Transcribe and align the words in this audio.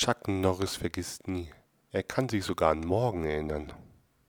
Chuck 0.00 0.28
Norris 0.28 0.76
vergisst 0.76 1.26
nie. 1.26 1.48
Er 1.90 2.04
kann 2.04 2.28
sich 2.28 2.44
sogar 2.44 2.70
an 2.70 2.82
morgen 2.82 3.24
erinnern. 3.24 3.72